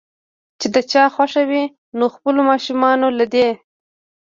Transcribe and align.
چې 0.59 0.67
د 0.75 0.77
چا 0.91 1.03
خوښه 1.15 1.43
وي 1.49 1.63
نو 1.97 2.05
خپلو 2.15 2.41
ماشومانو 2.49 3.07
له 3.17 3.25
دې 3.33 3.47